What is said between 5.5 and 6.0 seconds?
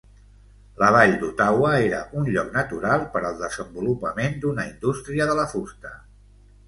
fusta.